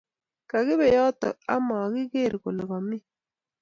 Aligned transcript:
kakibe 0.49 0.85
yoto 0.97 1.29
ak 1.53 1.59
makiger 1.67 2.33
kole 2.43 2.63
kamii 2.71 3.05